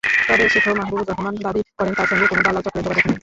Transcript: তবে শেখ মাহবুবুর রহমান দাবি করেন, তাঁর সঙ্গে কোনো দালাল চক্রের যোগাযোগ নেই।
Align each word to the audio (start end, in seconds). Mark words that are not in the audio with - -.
তবে 0.27 0.45
শেখ 0.53 0.65
মাহবুবুর 0.79 1.07
রহমান 1.09 1.33
দাবি 1.45 1.61
করেন, 1.79 1.93
তাঁর 1.97 2.07
সঙ্গে 2.09 2.25
কোনো 2.27 2.41
দালাল 2.43 2.61
চক্রের 2.65 2.83
যোগাযোগ 2.85 3.05
নেই। 3.05 3.17